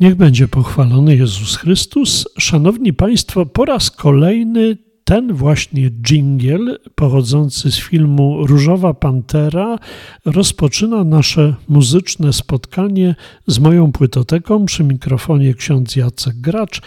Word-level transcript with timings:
Niech 0.00 0.14
będzie 0.14 0.48
pochwalony 0.48 1.16
Jezus 1.16 1.56
Chrystus. 1.56 2.28
Szanowni 2.38 2.92
Państwo, 2.92 3.46
po 3.46 3.64
raz 3.64 3.90
kolejny 3.90 4.76
ten 5.04 5.32
właśnie 5.32 5.90
dżingiel 5.90 6.78
pochodzący 6.94 7.72
z 7.72 7.78
filmu 7.78 8.46
Różowa 8.46 8.94
Pantera 8.94 9.78
rozpoczyna 10.24 11.04
nasze 11.04 11.54
muzyczne 11.68 12.32
spotkanie 12.32 13.14
z 13.46 13.58
moją 13.58 13.92
płytoteką 13.92 14.64
przy 14.64 14.84
mikrofonie 14.84 15.54
ksiądz 15.54 15.96
Jacek 15.96 16.36
Gracz 16.36 16.80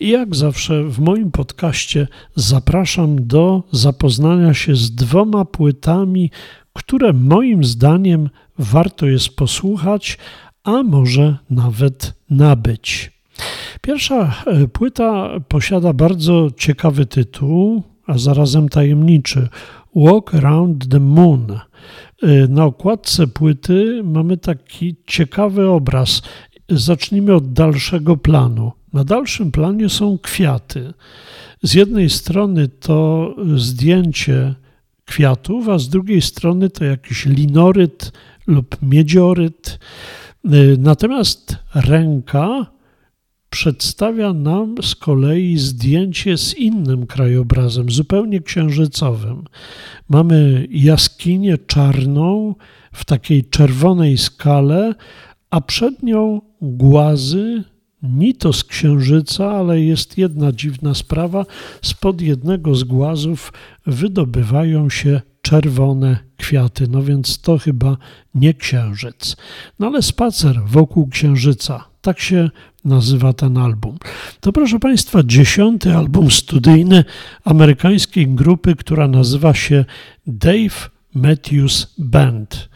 i 0.00 0.08
jak 0.08 0.36
zawsze 0.36 0.84
w 0.84 0.98
moim 0.98 1.30
podcaście 1.30 2.08
zapraszam 2.34 3.26
do 3.26 3.62
zapoznania 3.72 4.54
się 4.54 4.76
z 4.76 4.94
dwoma 4.94 5.44
płytami, 5.44 6.30
które 6.72 7.12
moim 7.12 7.64
zdaniem 7.64 8.30
warto 8.58 9.06
jest 9.06 9.36
posłuchać, 9.36 10.18
a 10.64 10.82
może 10.82 11.38
nawet 11.50 12.14
nabyć. 12.30 13.12
Pierwsza 13.80 14.34
e, 14.46 14.68
płyta 14.68 15.40
posiada 15.48 15.92
bardzo 15.92 16.48
ciekawy 16.56 17.06
tytuł, 17.06 17.82
a 18.06 18.18
zarazem 18.18 18.68
tajemniczy 18.68 19.48
Walk 19.96 20.34
Around 20.34 20.88
the 20.88 21.00
Moon. 21.00 21.50
E, 21.52 22.48
na 22.48 22.64
okładce 22.64 23.26
płyty 23.26 24.02
mamy 24.04 24.36
taki 24.36 24.96
ciekawy 25.06 25.68
obraz. 25.68 26.22
Zacznijmy 26.68 27.34
od 27.34 27.52
dalszego 27.52 28.16
planu. 28.16 28.72
Na 28.92 29.04
dalszym 29.04 29.52
planie 29.52 29.88
są 29.88 30.18
kwiaty. 30.18 30.92
Z 31.62 31.74
jednej 31.74 32.10
strony 32.10 32.68
to 32.68 33.34
zdjęcie 33.54 34.54
kwiatów, 35.04 35.68
a 35.68 35.78
z 35.78 35.88
drugiej 35.88 36.22
strony 36.22 36.70
to 36.70 36.84
jakiś 36.84 37.26
linoryt 37.26 38.12
lub 38.46 38.76
miedzioryt. 38.82 39.78
Y, 40.44 40.76
natomiast 40.78 41.56
ręka 41.74 42.66
przedstawia 43.50 44.32
nam 44.32 44.74
z 44.82 44.94
kolei 44.94 45.58
zdjęcie 45.58 46.38
z 46.38 46.54
innym 46.54 47.06
krajobrazem, 47.06 47.90
zupełnie 47.90 48.40
księżycowym. 48.40 49.44
Mamy 50.08 50.66
jaskinię 50.70 51.58
czarną 51.58 52.54
w 52.92 53.04
takiej 53.04 53.44
czerwonej 53.44 54.18
skale, 54.18 54.94
a 55.50 55.60
przed 55.60 56.02
nią 56.02 56.40
głazy, 56.62 57.64
ni 58.02 58.34
to 58.34 58.52
z 58.52 58.64
księżyca, 58.64 59.50
ale 59.50 59.80
jest 59.80 60.18
jedna 60.18 60.52
dziwna 60.52 60.94
sprawa. 60.94 61.46
Spod 61.82 62.20
jednego 62.20 62.74
z 62.74 62.84
głazów 62.84 63.52
wydobywają 63.86 64.90
się 64.90 65.20
czerwone 65.42 66.18
kwiaty, 66.36 66.86
no 66.88 67.02
więc 67.02 67.40
to 67.40 67.58
chyba 67.58 67.96
nie 68.34 68.54
księżyc. 68.54 69.36
No 69.78 69.86
ale 69.86 70.02
spacer 70.02 70.60
wokół 70.66 71.08
księżyca, 71.08 71.84
tak 72.00 72.20
się 72.20 72.50
nazywa 72.84 73.32
ten 73.32 73.58
album. 73.58 73.98
To 74.40 74.52
proszę 74.52 74.78
Państwa, 74.78 75.22
dziesiąty 75.24 75.96
album 75.96 76.30
studyjny 76.30 77.04
amerykańskiej 77.44 78.28
grupy, 78.28 78.76
która 78.76 79.08
nazywa 79.08 79.54
się 79.54 79.84
Dave 80.26 80.90
Matthews 81.14 81.94
Band. 81.98 82.68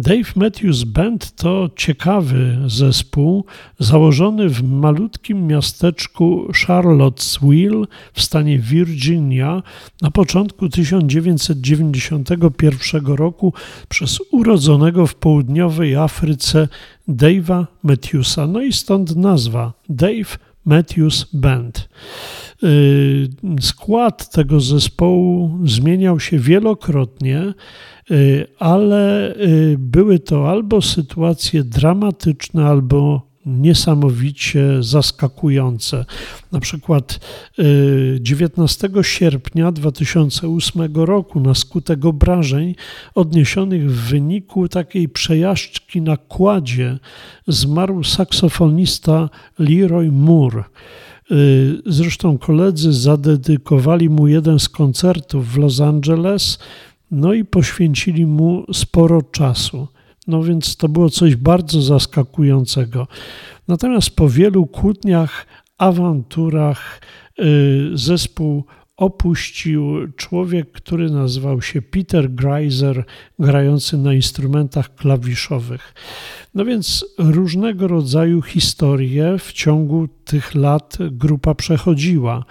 Dave 0.00 0.36
Matthews 0.36 0.84
Band 0.84 1.36
to 1.36 1.70
ciekawy 1.76 2.58
zespół 2.66 3.44
założony 3.78 4.48
w 4.48 4.62
malutkim 4.62 5.46
miasteczku 5.46 6.48
Charlottesville 6.66 7.84
w 8.12 8.22
stanie 8.22 8.58
Virginia 8.58 9.62
na 10.02 10.10
początku 10.10 10.68
1991 10.68 13.06
roku 13.06 13.52
przez 13.88 14.18
urodzonego 14.30 15.06
w 15.06 15.14
południowej 15.14 15.96
Afryce 15.96 16.68
Dave'a 17.08 17.66
Matthewsa. 17.82 18.46
No 18.46 18.62
i 18.62 18.72
stąd 18.72 19.16
nazwa 19.16 19.72
Dave 19.88 20.38
Matthews 20.64 21.26
Band. 21.32 21.88
Y, 22.62 23.28
skład 23.60 24.30
tego 24.30 24.60
zespołu 24.60 25.58
zmieniał 25.64 26.20
się 26.20 26.38
wielokrotnie, 26.38 27.54
ale 28.58 29.34
y, 29.36 29.76
były 29.78 30.18
to 30.18 30.50
albo 30.50 30.82
sytuacje 30.82 31.64
dramatyczne, 31.64 32.66
albo 32.66 33.30
niesamowicie 33.46 34.82
zaskakujące. 34.82 36.04
Na 36.52 36.60
przykład 36.60 37.20
19 38.20 38.88
sierpnia 39.02 39.72
2008 39.72 40.94
roku 40.94 41.40
na 41.40 41.54
skutek 41.54 42.04
obrażeń 42.04 42.74
odniesionych 43.14 43.90
w 43.90 44.10
wyniku 44.10 44.68
takiej 44.68 45.08
przejażdżki 45.08 46.02
na 46.02 46.16
kładzie 46.16 46.98
zmarł 47.48 48.04
saksofonista 48.04 49.30
Leroy 49.58 50.12
Moore. 50.12 50.64
Y, 51.30 51.82
zresztą 51.86 52.38
koledzy 52.38 52.92
zadedykowali 52.92 54.08
mu 54.08 54.28
jeden 54.28 54.58
z 54.58 54.68
koncertów 54.68 55.48
w 55.48 55.58
Los 55.58 55.80
Angeles, 55.80 56.58
no 57.10 57.32
i 57.32 57.44
poświęcili 57.44 58.26
mu 58.26 58.64
sporo 58.72 59.22
czasu. 59.22 59.88
No 60.26 60.42
więc 60.42 60.76
to 60.76 60.88
było 60.88 61.10
coś 61.10 61.36
bardzo 61.36 61.82
zaskakującego. 61.82 63.06
Natomiast 63.68 64.16
po 64.16 64.28
wielu 64.28 64.66
kłótniach, 64.66 65.46
awanturach, 65.78 67.00
y, 67.40 67.90
zespół 67.94 68.64
opuścił 69.00 70.12
człowiek, 70.16 70.72
który 70.72 71.10
nazywał 71.10 71.62
się 71.62 71.82
Peter 71.82 72.30
Greiser, 72.30 73.04
grający 73.38 73.98
na 73.98 74.14
instrumentach 74.14 74.94
klawiszowych. 74.94 75.94
No 76.54 76.64
więc 76.64 77.04
różnego 77.18 77.88
rodzaju 77.88 78.42
historie 78.42 79.38
w 79.38 79.52
ciągu 79.52 80.08
tych 80.24 80.54
lat 80.54 80.98
grupa 81.10 81.54
przechodziła. 81.54 82.44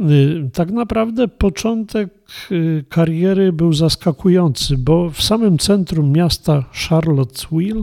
Y, 0.00 0.50
tak 0.52 0.70
naprawdę 0.70 1.28
początek 1.28 2.10
y, 2.50 2.84
kariery 2.88 3.52
był 3.52 3.72
zaskakujący, 3.72 4.78
bo 4.78 5.10
w 5.10 5.22
samym 5.22 5.58
centrum 5.58 6.12
miasta 6.12 6.64
Charlottesville 6.72 7.82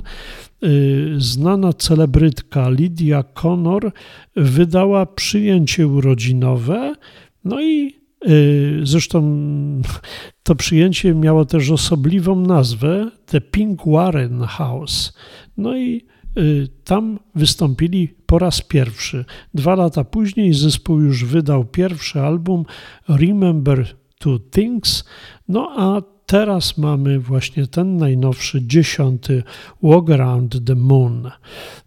y, 0.63 1.13
znana 1.17 1.73
celebrytka 1.73 2.69
Lydia 2.69 3.23
Connor 3.23 3.91
wydała 4.35 5.05
przyjęcie 5.05 5.88
urodzinowe, 5.88 6.95
no 7.44 7.61
i 7.61 8.00
zresztą 8.83 9.21
to 10.43 10.55
przyjęcie 10.55 11.13
miało 11.13 11.45
też 11.45 11.71
osobliwą 11.71 12.35
nazwę 12.35 13.11
The 13.25 13.41
Pink 13.41 13.81
Warren 13.85 14.41
House. 14.41 15.13
No 15.57 15.77
i 15.77 16.05
y, 16.37 16.67
tam 16.83 17.19
wystąpili 17.35 18.15
po 18.25 18.39
raz 18.39 18.61
pierwszy. 18.61 19.25
Dwa 19.53 19.75
lata 19.75 20.03
później 20.03 20.53
zespół 20.53 20.99
już 20.99 21.25
wydał 21.25 21.65
pierwszy 21.65 22.21
album 22.21 22.65
Remember 23.09 23.95
Two 24.19 24.39
Things. 24.39 25.03
No 25.47 25.71
a 25.77 26.01
teraz 26.25 26.77
mamy 26.77 27.19
właśnie 27.19 27.67
ten 27.67 27.97
najnowszy, 27.97 28.67
dziesiąty 28.67 29.43
Walk 29.83 30.09
Around 30.09 30.65
the 30.65 30.75
Moon. 30.75 31.31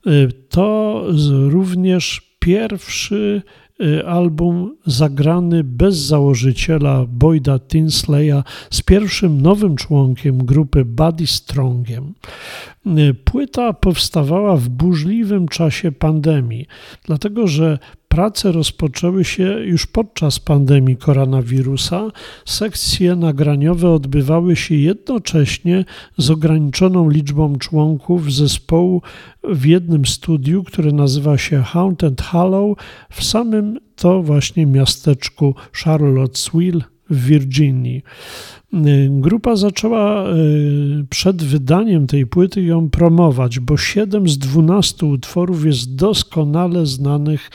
Y, 0.06 0.32
to 0.48 1.02
również 1.48 2.34
pierwszy 2.38 3.42
Y, 3.44 3.63
album 4.06 4.76
zagrany 4.86 5.64
bez 5.64 5.96
założyciela 5.96 7.04
Boyda 7.08 7.58
Tinsleya 7.58 8.42
z 8.70 8.82
pierwszym 8.82 9.42
nowym 9.42 9.76
członkiem 9.76 10.38
grupy 10.38 10.84
Buddy 10.84 11.26
Strongiem. 11.26 12.14
Y, 12.86 13.14
płyta 13.14 13.72
powstawała 13.72 14.56
w 14.56 14.68
burzliwym 14.68 15.48
czasie 15.48 15.92
pandemii, 15.92 16.66
dlatego 17.04 17.46
że 17.46 17.78
prace 18.14 18.52
rozpoczęły 18.52 19.24
się 19.24 19.42
już 19.42 19.86
podczas 19.86 20.38
pandemii 20.38 20.96
koronawirusa. 20.96 22.10
Sekcje 22.44 23.16
nagraniowe 23.16 23.90
odbywały 23.90 24.56
się 24.56 24.74
jednocześnie 24.74 25.84
z 26.18 26.30
ograniczoną 26.30 27.10
liczbą 27.10 27.58
członków 27.58 28.32
zespołu 28.32 29.02
w 29.44 29.64
jednym 29.64 30.06
studiu, 30.06 30.64
które 30.64 30.92
nazywa 30.92 31.38
się 31.38 31.62
Haunted 31.62 32.22
Hollow 32.22 32.78
w 33.10 33.24
samym 33.24 33.78
to 33.96 34.22
właśnie 34.22 34.66
miasteczku 34.66 35.54
Charlottesville 35.72 36.80
w 37.10 37.26
Virginii. 37.26 38.02
Grupa 39.10 39.56
zaczęła 39.56 40.30
y, 40.30 40.34
przed 41.10 41.42
wydaniem 41.42 42.06
tej 42.06 42.26
płyty 42.26 42.62
ją 42.62 42.90
promować, 42.90 43.60
bo 43.60 43.76
7 43.76 44.28
z 44.28 44.38
12 44.38 45.06
utworów 45.06 45.66
jest 45.66 45.94
doskonale 45.94 46.86
znanych 46.86 47.50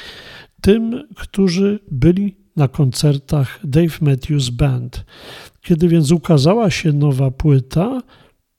tym, 0.61 1.03
którzy 1.15 1.79
byli 1.91 2.35
na 2.56 2.67
koncertach 2.67 3.59
Dave 3.63 4.01
Matthews 4.01 4.50
Band. 4.50 5.06
Kiedy 5.61 5.88
więc 5.88 6.11
ukazała 6.11 6.71
się 6.71 6.94
nowa 6.94 7.31
płyta, 7.31 8.01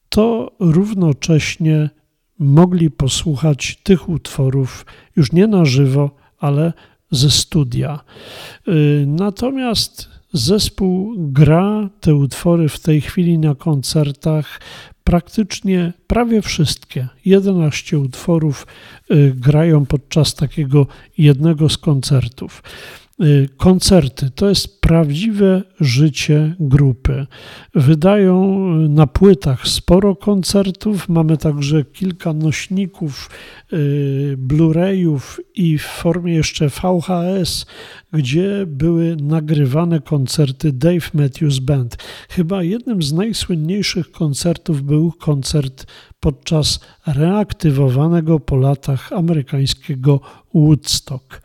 to 0.09 0.53
równocześnie 0.61 1.91
mogli 2.39 2.91
posłuchać 2.91 3.81
tych 3.83 4.09
utworów 4.09 4.87
już 5.17 5.33
nie 5.33 5.47
na 5.47 5.65
żywo, 5.65 6.11
ale 6.39 6.73
ze 7.11 7.31
studia. 7.31 8.01
Y, 8.69 9.05
natomiast 9.07 10.10
zespół 10.33 11.15
gra 11.19 11.91
te 12.01 12.15
utwory 12.15 12.69
w 12.69 12.81
tej 12.81 13.01
chwili 13.01 13.39
na 13.39 13.55
koncertach. 13.55 14.61
Praktycznie 15.05 15.93
prawie 16.07 16.43
wszystkie, 16.43 17.09
11 17.25 17.99
utworów 17.99 18.67
y, 19.11 19.33
grają 19.37 19.87
podczas 19.87 20.35
takiego 20.35 20.87
jednego 21.19 21.69
z 21.69 21.79
koncertów. 21.79 22.63
Y, 23.21 23.49
koncerty 23.57 24.31
to 24.35 24.49
jest 24.49 24.80
prawdziwe 24.91 25.63
życie 25.81 26.55
grupy. 26.61 27.27
Wydają 27.75 28.65
y, 28.85 28.89
na 28.89 29.07
płytach 29.07 29.69
sporo 29.69 30.17
koncertów. 30.17 31.09
Mamy 31.09 31.37
także 31.37 31.85
kilka 31.85 32.33
nośników 32.33 33.31
y, 33.73 34.37
Blu-rayów 34.39 35.41
i 35.55 35.79
w 35.79 35.83
formie 35.83 36.35
jeszcze 36.35 36.69
VHS, 36.69 37.67
gdzie 38.13 38.67
były 38.67 39.17
nagrywane 39.17 40.01
koncerty 40.01 40.73
Dave 40.73 41.11
Matthews 41.15 41.59
Band. 41.59 41.97
Chyba 42.29 42.63
jednym 42.63 43.03
z 43.03 43.13
najsłynniejszych 43.13 44.11
koncertów 44.11 44.83
był 44.83 45.13
koncert 45.13 45.87
podczas 46.21 46.81
reaktywowanego 47.07 48.41
po 48.41 48.57
latach 48.57 49.13
amerykańskiego 49.13 50.21
Woodstock. 50.55 51.43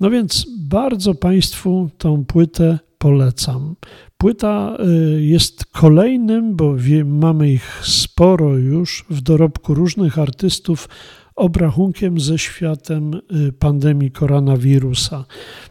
No 0.00 0.10
więc 0.10 0.46
bardzo 0.58 1.14
Państwu 1.14 1.90
tą 1.98 2.24
płytę 2.24 2.67
polecam. 2.98 3.76
Płyta 4.18 4.76
y, 5.16 5.22
jest 5.22 5.64
kolejnym, 5.64 6.56
bo 6.56 6.74
mamy 7.04 7.52
ich 7.52 7.80
sporo 7.82 8.56
już 8.56 9.04
w 9.10 9.20
dorobku 9.20 9.74
różnych 9.74 10.18
artystów 10.18 10.88
obrachunkiem 11.36 12.20
ze 12.20 12.38
światem 12.38 13.14
y, 13.14 13.52
pandemii 13.52 14.10
koronawirusa. 14.10 15.24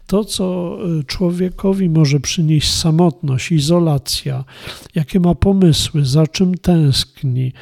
To, 0.06 0.24
co 0.24 0.78
y, 1.00 1.04
człowiekowi 1.04 1.88
może 1.88 2.20
przynieść 2.20 2.74
samotność, 2.74 3.52
izolacja, 3.52 4.44
jakie 4.94 5.20
ma 5.20 5.34
pomysły, 5.34 6.04
za 6.04 6.26
czym 6.26 6.54
tęskni, 6.54 7.52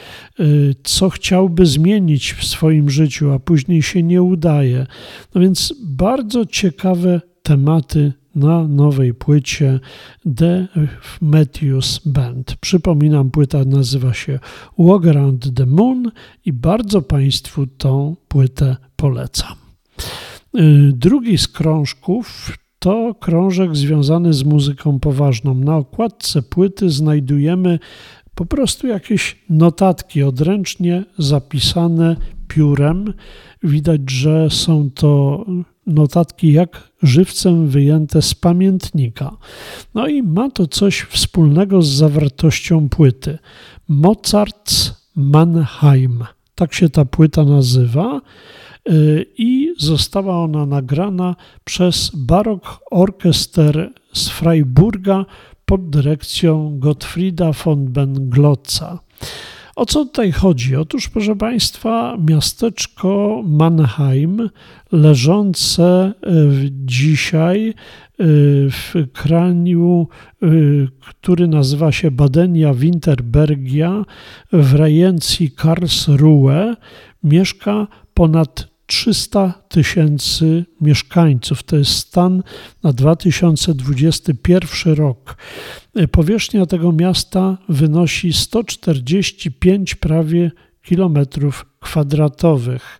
co 0.84 1.10
chciałby 1.10 1.66
zmienić 1.66 2.32
w 2.32 2.44
swoim 2.44 2.90
życiu, 2.90 3.32
a 3.32 3.38
później 3.38 3.82
się 3.82 4.02
nie 4.02 4.22
udaje. 4.22 4.86
No 5.34 5.40
więc 5.40 5.74
bardzo 5.82 6.46
ciekawe 6.46 7.20
tematy 7.42 8.12
na 8.36 8.68
nowej 8.68 9.14
płycie 9.14 9.80
The 10.36 10.68
Matthews 11.20 12.00
Band. 12.06 12.56
Przypominam, 12.60 13.30
płyta 13.30 13.64
nazywa 13.64 14.14
się 14.14 14.38
Walk 14.78 15.06
Around 15.06 15.54
the 15.54 15.66
Moon 15.66 16.10
i 16.44 16.52
bardzo 16.52 17.02
Państwu 17.02 17.66
tą 17.66 18.16
płytę 18.28 18.76
polecam. 18.96 19.54
Y, 20.56 20.92
drugi 20.92 21.38
z 21.38 21.48
krążków 21.48 22.52
to 22.78 23.14
krążek 23.14 23.76
związany 23.76 24.32
z 24.32 24.44
muzyką 24.44 25.00
poważną. 25.00 25.54
Na 25.54 25.76
okładce 25.76 26.42
płyty 26.42 26.90
znajdujemy 26.90 27.78
po 28.34 28.46
prostu 28.46 28.86
jakieś 28.86 29.36
notatki 29.50 30.22
odręcznie 30.22 31.04
zapisane 31.18 32.16
piórem. 32.48 33.12
Widać, 33.62 34.00
że 34.10 34.50
są 34.50 34.90
to 34.90 35.44
notatki 35.86 36.52
jak 36.52 36.90
żywcem 37.02 37.68
wyjęte 37.68 38.22
z 38.22 38.34
pamiętnika. 38.34 39.36
No 39.94 40.06
i 40.06 40.22
ma 40.22 40.50
to 40.50 40.66
coś 40.66 41.00
wspólnego 41.00 41.82
z 41.82 41.88
zawartością 41.88 42.88
płyty. 42.88 43.38
Mozart's 43.90 44.90
Mannheim. 45.16 46.24
Tak 46.54 46.74
się 46.74 46.88
ta 46.88 47.04
płyta 47.04 47.44
nazywa 47.44 48.20
y, 48.90 49.26
i 49.38 49.74
została 49.78 50.44
ona 50.44 50.66
nagrana 50.66 51.36
przez 51.64 52.10
Barok 52.14 52.78
Orchester 52.90 53.92
z 54.12 54.28
Freiburga 54.28 55.24
pod 55.64 55.90
dyrekcją 55.90 56.78
Gottfrieda 56.78 57.52
von 57.52 57.86
Benglotza. 57.88 58.98
O 59.76 59.86
co 59.86 60.04
tutaj 60.04 60.32
chodzi? 60.32 60.76
Otóż, 60.76 61.08
proszę 61.08 61.36
Państwa, 61.36 62.16
miasteczko 62.28 63.42
Mannheim, 63.46 64.50
leżące 64.92 65.84
e, 65.84 66.12
dzisiaj 66.70 67.68
e, 67.68 67.74
w 68.70 68.94
kraju, 69.12 70.08
e, 70.42 70.46
który 71.00 71.48
nazywa 71.48 71.92
się 71.92 72.10
Badenia 72.10 72.74
Winterbergia 72.74 74.04
w 74.52 74.74
rejencji 74.74 75.50
Karlsruhe, 75.50 76.76
mieszka 77.22 77.86
ponad 78.14 78.75
300 78.86 79.52
tysięcy 79.68 80.64
mieszkańców. 80.80 81.62
To 81.62 81.76
jest 81.76 81.90
stan 81.90 82.42
na 82.82 82.92
2021 82.92 84.94
rok. 84.94 85.36
Powierzchnia 86.10 86.66
tego 86.66 86.92
miasta 86.92 87.58
wynosi 87.68 88.32
145 88.32 89.94
prawie 89.94 90.50
kilometrów 90.82 91.66
kwadratowych. 91.80 92.98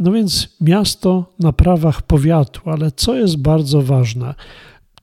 No 0.00 0.12
więc 0.12 0.56
miasto 0.60 1.34
na 1.38 1.52
prawach 1.52 2.02
powiatu, 2.02 2.70
ale 2.70 2.90
co 2.90 3.14
jest 3.14 3.36
bardzo 3.36 3.82
ważne, 3.82 4.34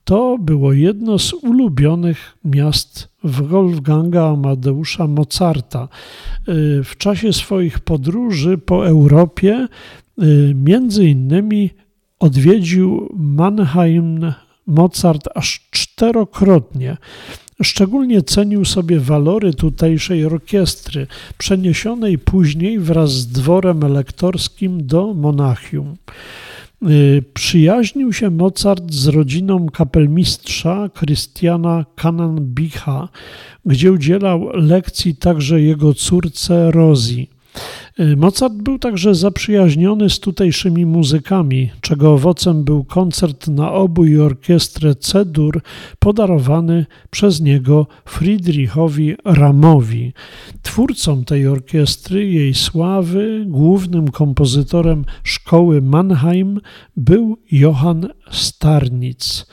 to 0.04 0.38
było 0.40 0.72
jedno 0.72 1.18
z 1.18 1.32
ulubionych 1.32 2.38
miast 2.44 3.08
Wolfganga 3.24 4.28
Amadeusza 4.28 5.06
Mozarta. 5.06 5.88
W 6.84 6.92
czasie 6.98 7.32
swoich 7.32 7.80
podróży 7.80 8.58
po 8.58 8.86
Europie 8.86 9.64
Y, 9.64 9.68
między 10.54 11.04
innymi 11.04 11.70
odwiedził 12.18 13.08
Mannheim 13.16 14.32
Mozart 14.66 15.28
aż 15.34 15.66
czterokrotnie. 15.70 16.96
Szczególnie 17.62 18.22
cenił 18.22 18.64
sobie 18.64 19.00
walory 19.00 19.54
tutejszej 19.54 20.24
orkiestry, 20.24 21.06
przeniesionej 21.38 22.18
później 22.18 22.78
wraz 22.78 23.12
z 23.12 23.26
dworem 23.26 23.84
elektorskim 23.84 24.86
do 24.86 25.14
Monachium. 25.14 25.96
Y, 26.82 27.24
przyjaźnił 27.34 28.12
się 28.12 28.30
Mozart 28.30 28.92
z 28.92 29.06
rodziną 29.06 29.66
kapelmistrza 29.66 30.90
Christiana 30.98 31.84
Kananbicha, 31.94 33.08
gdzie 33.66 33.92
udzielał 33.92 34.48
lekcji 34.54 35.16
także 35.16 35.60
jego 35.60 35.94
córce 35.94 36.70
Rosie. 36.70 37.33
Y, 38.00 38.16
Mozart 38.16 38.54
był 38.54 38.78
także 38.78 39.14
zaprzyjaźniony 39.14 40.10
z 40.10 40.20
tutejszymi 40.20 40.86
muzykami, 40.86 41.70
czego 41.80 42.12
owocem 42.12 42.64
był 42.64 42.84
koncert 42.84 43.48
na 43.48 43.72
obu 43.72 44.04
i 44.04 44.18
orkiestrę 44.18 44.94
C-dur 44.94 45.60
podarowany 45.98 46.86
przez 47.10 47.40
niego 47.40 47.86
Friedrichowi 48.04 49.14
Ramowi. 49.24 50.12
Twórcą 50.62 51.24
tej 51.24 51.46
orkiestry, 51.46 52.30
jej 52.30 52.54
sławy, 52.54 53.44
głównym 53.48 54.10
kompozytorem 54.10 55.04
szkoły 55.22 55.82
Mannheim 55.82 56.60
był 56.96 57.38
Johann 57.52 58.08
Starnitz. 58.30 59.46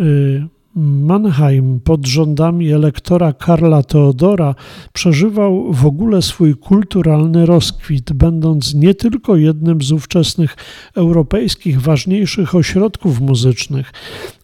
Y, 0.00 0.59
Mannheim 0.74 1.80
pod 1.80 2.06
rządami 2.06 2.72
elektora 2.72 3.32
Karla 3.32 3.82
Teodora 3.82 4.54
przeżywał 4.92 5.72
w 5.72 5.86
ogóle 5.86 6.22
swój 6.22 6.56
kulturalny 6.56 7.46
rozkwit, 7.46 8.12
będąc 8.12 8.74
nie 8.74 8.94
tylko 8.94 9.36
jednym 9.36 9.82
z 9.82 9.92
ówczesnych 9.92 10.56
europejskich 10.94 11.80
ważniejszych 11.80 12.54
ośrodków 12.54 13.20
muzycznych, 13.20 13.92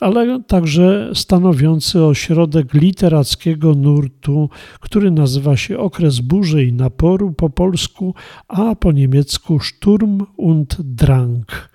ale 0.00 0.42
także 0.42 1.10
stanowiący 1.14 2.04
ośrodek 2.04 2.74
literackiego 2.74 3.74
nurtu, 3.74 4.50
który 4.80 5.10
nazywa 5.10 5.56
się 5.56 5.78
okres 5.78 6.20
burzy 6.20 6.64
i 6.64 6.72
naporu 6.72 7.32
po 7.32 7.50
polsku, 7.50 8.14
a 8.48 8.74
po 8.74 8.92
niemiecku 8.92 9.60
Sturm 9.60 10.26
und 10.36 10.76
Drang. 10.80 11.68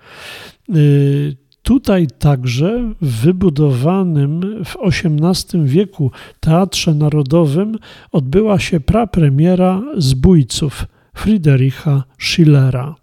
Y, 1.62 1.72
Tutaj 1.72 2.06
także 2.18 2.92
w 3.02 3.20
wybudowanym 3.20 4.64
w 4.64 4.76
XVIII 4.82 5.64
wieku 5.64 6.10
Teatrze 6.40 6.94
Narodowym 6.94 7.78
odbyła 8.12 8.58
się 8.58 8.80
prapremiera 8.80 9.82
Zbójców 9.96 10.86
Friedricha 11.14 12.04
Schillera. 12.18 12.94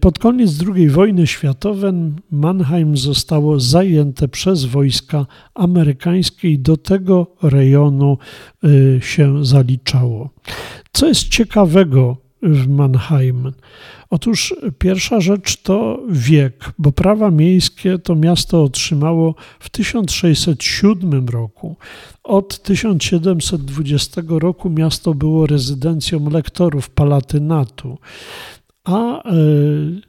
Pod 0.00 0.18
koniec 0.18 0.64
II 0.76 0.88
wojny 0.88 1.26
światowej 1.26 1.92
Mannheim 2.30 2.96
zostało 2.96 3.60
zajęte 3.60 4.28
przez 4.28 4.64
wojska 4.64 5.26
amerykańskie 5.54 6.50
i 6.50 6.58
do 6.58 6.76
tego 6.76 7.26
rejonu 7.42 8.18
y, 8.64 8.98
się 9.02 9.44
zaliczało. 9.44 10.30
Co 10.92 11.06
jest 11.06 11.28
ciekawego 11.28 12.16
w 12.42 12.68
Mannheim? 12.68 13.52
Otóż 14.10 14.54
pierwsza 14.78 15.20
rzecz 15.20 15.62
to 15.62 16.02
wiek, 16.08 16.72
bo 16.78 16.92
prawa 16.92 17.30
miejskie 17.30 17.98
to 17.98 18.14
miasto 18.14 18.62
otrzymało 18.62 19.34
w 19.60 19.70
1607 19.70 21.28
roku. 21.28 21.76
Od 22.24 22.62
1720 22.62 24.22
roku 24.28 24.70
miasto 24.70 25.14
było 25.14 25.46
rezydencją 25.46 26.30
lektorów 26.30 26.90
palatynatu, 26.90 27.98
a 28.84 29.18
e, 29.18 29.22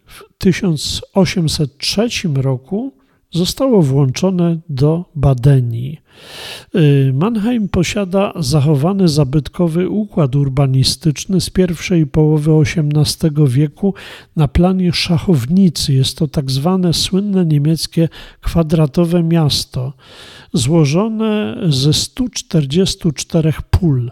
w 0.05 0.23
1803 0.37 2.09
roku 2.35 2.98
zostało 3.31 3.81
włączone 3.81 4.57
do 4.69 5.05
Badenii. 5.15 5.99
Y, 6.75 7.11
Mannheim 7.13 7.69
posiada 7.69 8.33
zachowany 8.35 9.07
zabytkowy 9.07 9.89
układ 9.89 10.35
urbanistyczny 10.35 11.41
z 11.41 11.49
pierwszej 11.49 12.07
połowy 12.07 12.51
XVIII 12.51 13.47
wieku 13.47 13.93
na 14.35 14.47
planie 14.47 14.93
szachownicy. 14.93 15.93
Jest 15.93 16.17
to 16.17 16.27
tak 16.27 16.51
zwane 16.51 16.93
słynne 16.93 17.45
niemieckie 17.45 18.09
kwadratowe 18.41 19.23
miasto, 19.23 19.93
złożone 20.53 21.57
ze 21.69 21.93
144 21.93 23.53
pól. 23.69 24.11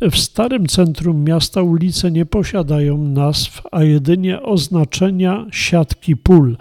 W 0.00 0.18
starym 0.18 0.66
centrum 0.66 1.24
miasta 1.24 1.62
ulice 1.62 2.10
nie 2.10 2.26
posiadają 2.26 2.98
nazw, 2.98 3.62
a 3.72 3.82
jedynie 3.82 4.42
oznaczenia 4.42 5.46
siatki 5.52 6.16
pól, 6.16 6.56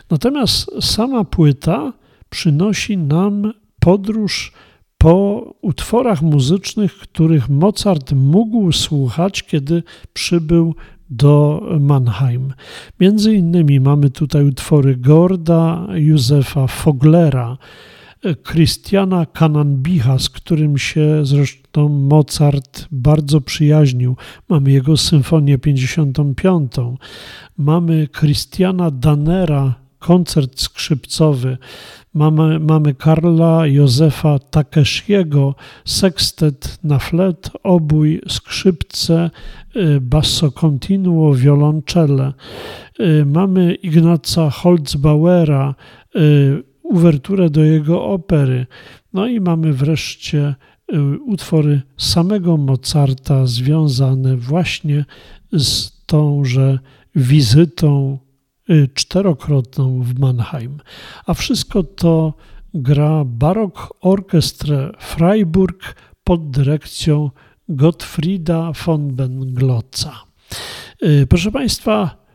Natomiast 0.10 0.72
sama 0.82 1.24
płyta 1.24 1.94
przynosi 2.30 2.98
nam 2.98 3.54
podróż 3.86 4.52
po 4.98 5.44
utworach 5.62 6.22
muzycznych, 6.22 6.94
których 6.98 7.50
Mozart 7.50 8.12
mógł 8.12 8.72
słuchać, 8.72 9.44
kiedy 9.44 9.84
przybył 10.14 10.76
do 11.10 11.64
Mannheim. 11.80 12.54
Między 13.00 13.36
innymi 13.36 13.80
mamy 13.80 14.10
tutaj 14.10 14.46
utwory 14.46 14.96
Gorda, 14.96 15.88
Józefa 15.94 16.68
Foglera, 16.68 17.58
Christiana 18.52 19.26
Kananbicha, 19.26 20.20
z 20.20 20.30
którym 20.30 20.78
się 20.78 21.26
zresztą 21.26 21.90
Mozart 21.90 22.88
bardzo 22.92 23.42
przyjaźnił. 23.42 24.16
Mamy 24.50 24.72
jego 24.72 24.98
symfonię 24.98 25.58
55. 25.58 26.72
Mamy 27.58 28.08
Christiana 28.20 28.92
Danera, 28.92 29.76
koncert 30.00 30.60
skrzypcowy. 30.60 31.58
Mamy, 32.16 32.60
mamy 32.60 32.94
Karla 32.94 33.68
Józefa 33.68 34.40
Takeshiego, 34.40 35.56
sekstet 35.86 36.80
na 36.84 37.00
flet, 37.00 37.52
obój, 37.64 38.22
skrzypce, 38.28 39.32
y, 39.76 40.02
basso 40.02 40.52
continuo, 40.52 41.34
wioloncelle. 41.34 42.34
Y, 43.00 43.26
mamy 43.26 43.74
Ignaca 43.76 44.50
Holzbauera, 44.50 45.76
y, 46.16 46.64
uwerturę 46.84 47.50
do 47.50 47.64
jego 47.64 48.04
opery. 48.04 48.66
No 49.14 49.28
i 49.28 49.40
mamy 49.40 49.74
wreszcie 49.74 50.56
utwory 51.26 51.82
samego 51.98 52.58
Mozarta 52.58 53.46
związane 53.46 54.38
właśnie 54.38 55.06
z 55.52 55.92
tąże 56.06 56.80
wizytą 57.16 58.20
czterokrotną 58.94 60.04
w 60.04 60.20
Mannheim. 60.20 60.80
A 61.26 61.34
wszystko 61.34 61.84
to 61.84 62.34
gra 62.74 63.26
Barok 63.26 63.94
Orchestrę 64.02 64.92
Freiburg 65.00 65.96
pod 66.24 66.52
dyrekcją 66.52 67.32
Gottfrieda 67.70 68.72
von 68.86 69.16
Benglotza. 69.16 70.24
Y, 71.04 71.28
proszę 71.30 71.52
Państwa, 71.52 72.26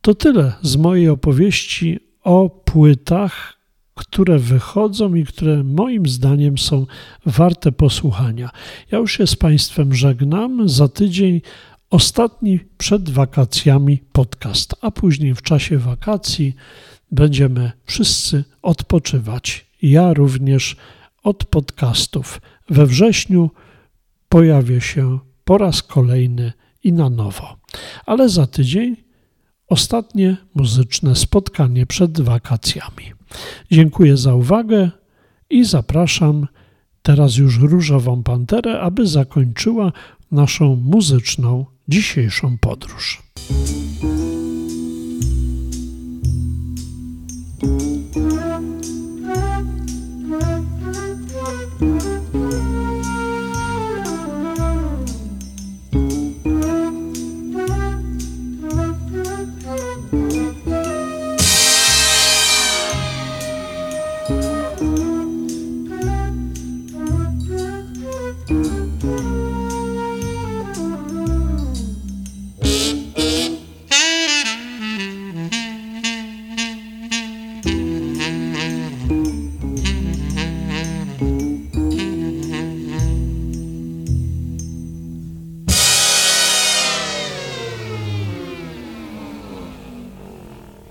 to 0.00 0.14
tyle 0.14 0.52
z 0.62 0.76
mojej 0.76 1.08
opowieści 1.08 2.00
o 2.22 2.50
płytach, 2.50 3.58
które 3.94 4.38
wychodzą 4.38 5.14
i 5.14 5.24
które 5.24 5.64
moim 5.64 6.06
zdaniem 6.06 6.58
są 6.58 6.86
warte 7.26 7.72
posłuchania. 7.72 8.50
Ja 8.90 8.98
już 8.98 9.12
się 9.12 9.26
z 9.26 9.36
Państwem 9.36 9.94
żegnam. 9.94 10.68
Za 10.68 10.88
tydzień 10.88 11.40
ostatni 11.90 12.60
przed 12.78 13.10
wakacjami 13.10 14.02
podcast, 14.12 14.74
a 14.80 14.90
później 14.90 15.34
w 15.34 15.42
czasie 15.42 15.78
wakacji 15.78 16.56
będziemy 17.10 17.72
wszyscy 17.84 18.44
odpoczywać. 18.62 19.66
Ja 19.82 20.14
również 20.14 20.76
od 21.22 21.44
podcastów. 21.44 22.40
We 22.70 22.86
wrześniu 22.86 23.50
pojawię 24.28 24.80
się 24.80 25.18
po 25.44 25.58
raz 25.58 25.82
kolejny 25.82 26.52
i 26.84 26.92
na 26.92 27.10
nowo. 27.10 27.56
Ale 28.06 28.28
za 28.28 28.46
tydzień 28.46 28.96
ostatnie 29.68 30.36
muzyczne 30.54 31.16
spotkanie 31.16 31.86
przed 31.86 32.20
wakacjami. 32.20 33.12
Dziękuję 33.70 34.16
za 34.16 34.34
uwagę 34.34 34.90
i 35.50 35.64
zapraszam 35.64 36.46
teraz 37.08 37.36
już 37.36 37.58
Różową 37.58 38.22
Panterę, 38.22 38.80
aby 38.80 39.06
zakończyła 39.06 39.92
naszą 40.30 40.76
muzyczną 40.76 41.66
dzisiejszą 41.88 42.58
podróż. 42.58 43.22